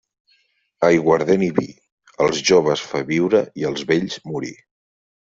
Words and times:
Aiguardent 0.87 1.43
i 1.47 1.49
vi, 1.59 1.65
els 2.25 2.39
joves 2.51 2.87
fa 2.93 3.03
viure 3.11 3.43
i 3.63 3.69
els 3.71 3.85
vells 3.93 4.17
morir. 4.31 4.57